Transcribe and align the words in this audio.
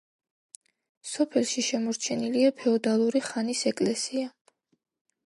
სოფელში 1.09 1.63
შემორჩენილია 1.67 2.53
ფეოდალური 2.63 3.21
ხანის 3.27 3.63
ეკლესია. 3.73 4.33